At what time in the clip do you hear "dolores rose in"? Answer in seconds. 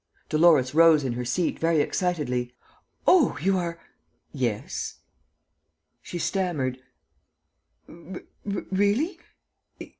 0.29-1.13